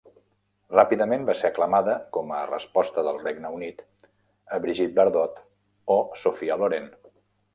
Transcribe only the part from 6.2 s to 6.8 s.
Sophia